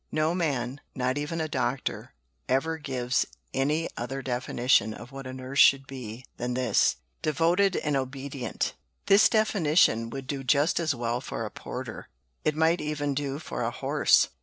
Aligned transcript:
"No 0.11 0.33
man, 0.33 0.81
not 0.95 1.19
even 1.19 1.39
a 1.39 1.47
doctor, 1.47 2.15
ever 2.49 2.79
gives 2.79 3.23
any 3.53 3.87
other 3.95 4.23
definition 4.23 4.95
of 4.95 5.11
what 5.11 5.27
a 5.27 5.33
nurse 5.33 5.59
should 5.59 5.85
be 5.85 6.25
than 6.37 6.55
this 6.55 6.95
'devoted 7.21 7.75
and 7.75 7.95
obedient.' 7.95 8.73
This 9.05 9.29
definition 9.29 10.09
would 10.09 10.25
do 10.25 10.43
just 10.43 10.79
as 10.79 10.95
well 10.95 11.21
for 11.21 11.45
a 11.45 11.51
porter. 11.51 12.09
It 12.43 12.55
might 12.55 12.81
even 12.81 13.13
do 13.13 13.37
for 13.37 13.61
a 13.61 13.69
horse. 13.69 14.29